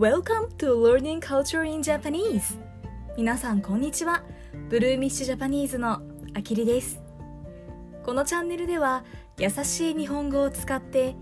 [0.00, 2.58] Welcome to Learning Culture in Japanese.
[3.18, 4.22] 皆さんこんにちは。
[4.70, 6.00] ブルーミッシュジャパニーズの
[6.32, 7.02] あきりです。
[8.02, 9.04] このチャンネルでは
[9.36, 11.16] 優しい日本語を使って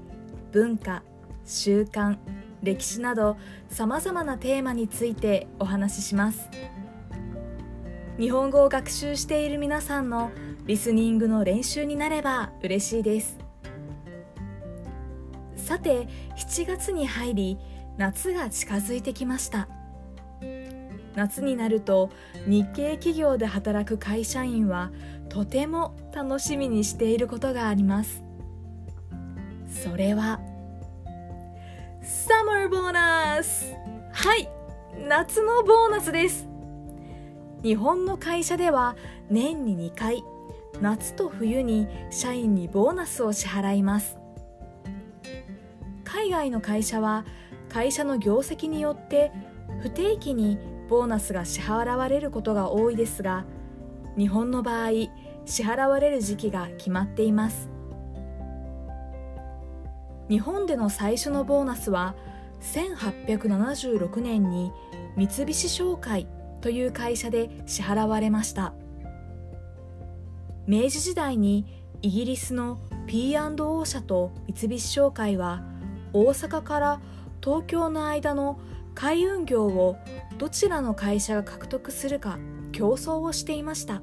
[0.52, 1.02] 文化、
[1.44, 2.18] 習慣、
[2.62, 3.36] 歴史など
[3.68, 6.48] さまざまなテーマについてお話しします。
[8.16, 10.30] 日本語を学習している皆さんの
[10.66, 13.38] リスニングの練習になれば嬉しいです。
[15.56, 16.06] さて
[16.36, 17.58] 7月に入り
[17.98, 19.68] 夏が近づいてきました。
[21.16, 22.10] 夏になると
[22.46, 24.92] 日系企業で働く会社員は
[25.28, 28.22] とても楽しみにしていることがあります。
[29.68, 30.40] それは
[32.02, 33.74] サマーボーナス
[34.12, 34.48] はい
[35.08, 36.46] 夏のボーナスです。
[37.64, 38.94] 日本の会社では
[39.28, 40.22] 年に2回
[40.80, 44.16] 夏と冬に社員にボーナスを支払います。
[46.04, 47.24] 海外の会社は
[47.68, 49.32] 会社の業績によって
[49.80, 53.44] 不定期にボーナスが支払われることが多いですが
[54.16, 54.90] 日本の場合
[55.44, 57.70] 支払われる時期が決まっています。
[60.28, 62.14] 日本での最初のボーナスは
[62.60, 64.72] 1876年に
[65.16, 66.26] 三菱商会
[66.60, 68.74] という会社で支払われました。
[70.66, 71.64] 明治時代に
[72.02, 75.62] イギリスの P&O 社と三菱商会は
[76.12, 77.00] 大阪から
[77.42, 78.58] 東京の間の
[78.94, 79.96] 海運業を
[80.38, 82.38] どちらの会社が獲得するか
[82.72, 84.02] 競争をしていました。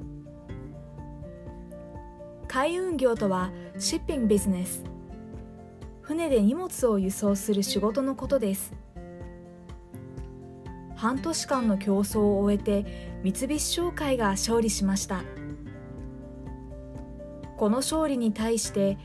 [2.47, 4.85] 海運業とはシッピングビジネス
[6.01, 8.73] 船で荷物を輸送する仕事のことです。
[10.95, 15.23] 半年間の競争を終えて三菱商会が勝利しました。
[17.57, 18.97] この勝利に対して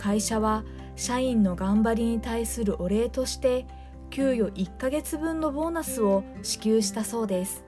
[0.00, 0.64] 会社は
[0.96, 3.66] 社員の頑張りに対するお礼として
[4.08, 7.66] 給与1ヶ月分のボーナスを支給したそうです。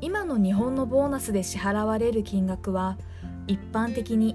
[0.00, 2.98] 今の日本のボーナスで支払われる金額は
[3.46, 4.34] 一般的に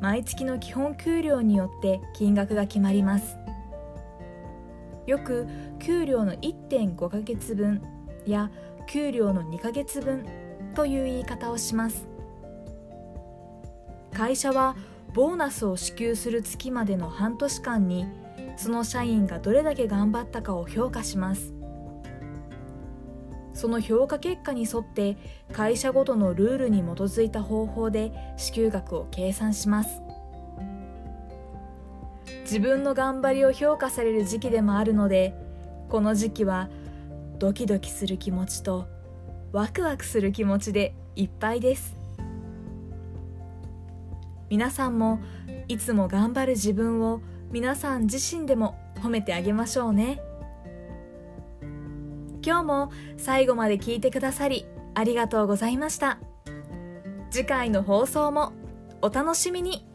[0.00, 3.36] 毎月の基本給料によって金額が決まります。
[5.08, 5.48] よく
[5.80, 7.82] 給料の1.5ヶ月分
[8.26, 8.48] や
[8.86, 10.24] 給料の2ヶ月分
[10.76, 12.11] という言い方をします。
[14.14, 14.76] 会社は
[15.14, 18.06] ボーナスを支給する月までの半年間に
[18.56, 21.54] その社員がどれだけ頑張ったかを評価します。
[23.54, 25.16] その評価結果に沿って
[25.52, 30.00] 会社ごとのルールに基づいた方法で支給額を計算します。
[32.42, 35.34] 自分の頑張りを評価される時期でもあるので
[35.88, 36.68] この時期は
[37.38, 38.86] ドキドキする気持ちと
[39.52, 42.01] ワクワクする気持ちでいっぱいです。
[44.52, 45.18] 皆さんも
[45.66, 50.20] いつも頑張る自分を皆さん自身でも褒めてあげましょうね。
[52.44, 56.18] 今日も最後まで聞いてくださりありがとうございました。
[57.30, 58.52] 次回の放送も
[59.00, 59.86] お楽しみに。